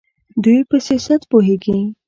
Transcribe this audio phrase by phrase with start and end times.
[0.43, 1.79] دوی په سیاست پوهیږي.